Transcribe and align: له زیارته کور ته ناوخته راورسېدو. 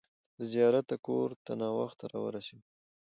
له 0.37 0.43
زیارته 0.53 0.95
کور 1.05 1.29
ته 1.45 1.51
ناوخته 1.61 2.05
راورسېدو. 2.13 2.63